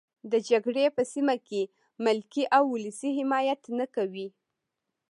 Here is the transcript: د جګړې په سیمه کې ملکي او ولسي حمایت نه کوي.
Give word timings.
د 0.31 0.33
جګړې 0.49 0.85
په 0.95 1.01
سیمه 1.13 1.35
کې 1.47 1.61
ملکي 2.05 2.43
او 2.57 2.63
ولسي 2.73 3.09
حمایت 3.17 3.61
نه 3.79 3.85
کوي. 3.95 4.27